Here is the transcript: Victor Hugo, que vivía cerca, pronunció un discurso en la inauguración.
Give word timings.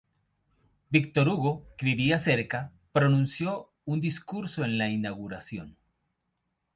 Victor 0.89 1.27
Hugo, 1.29 1.67
que 1.77 1.85
vivía 1.85 2.17
cerca, 2.17 2.73
pronunció 2.91 3.71
un 3.85 4.01
discurso 4.01 4.65
en 4.65 4.79
la 4.79 4.89
inauguración. 4.89 5.77